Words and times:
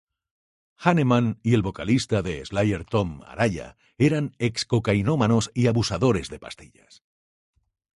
Hanneman 0.77 1.39
y 1.43 1.53
el 1.53 1.61
vocalista 1.61 2.23
de 2.23 2.43
Slayer 2.43 2.85
Tom 2.85 3.21
Araya 3.21 3.77
eran 3.99 4.33
ex-cocainómanos 4.39 5.51
y 5.53 5.67
abusadores 5.67 6.27
de 6.29 6.39
pastillas. 6.39 7.03